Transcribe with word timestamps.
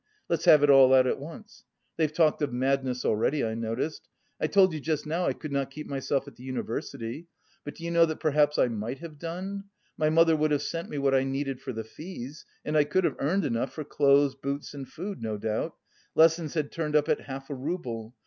(Let's 0.27 0.45
have 0.45 0.63
it 0.63 0.71
all 0.71 0.95
out 0.95 1.05
at 1.05 1.19
once! 1.19 1.63
They've 1.95 2.11
talked 2.11 2.41
of 2.41 2.51
madness 2.51 3.05
already, 3.05 3.45
I 3.45 3.53
noticed.) 3.53 4.07
I 4.39 4.47
told 4.47 4.73
you 4.73 4.79
just 4.79 5.05
now 5.05 5.27
I 5.27 5.33
could 5.33 5.51
not 5.51 5.69
keep 5.69 5.85
myself 5.85 6.27
at 6.27 6.37
the 6.37 6.43
university. 6.43 7.27
But 7.63 7.75
do 7.75 7.83
you 7.83 7.91
know 7.91 8.07
that 8.07 8.19
perhaps 8.19 8.57
I 8.57 8.67
might 8.67 8.97
have 8.97 9.19
done? 9.19 9.65
My 9.99 10.09
mother 10.09 10.35
would 10.35 10.49
have 10.49 10.63
sent 10.63 10.89
me 10.89 10.97
what 10.97 11.13
I 11.13 11.23
needed 11.23 11.61
for 11.61 11.71
the 11.71 11.83
fees 11.83 12.47
and 12.65 12.75
I 12.75 12.83
could 12.83 13.03
have 13.03 13.17
earned 13.19 13.45
enough 13.45 13.73
for 13.73 13.83
clothes, 13.83 14.33
boots 14.33 14.73
and 14.73 14.89
food, 14.89 15.21
no 15.21 15.37
doubt. 15.37 15.75
Lessons 16.15 16.55
had 16.55 16.71
turned 16.71 16.95
up 16.95 17.07
at 17.07 17.21
half 17.27 17.51
a 17.51 17.53
rouble. 17.53 18.15